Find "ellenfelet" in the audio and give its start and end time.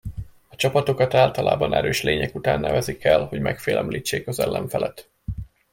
4.39-5.09